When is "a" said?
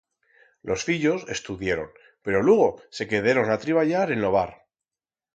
3.51-3.59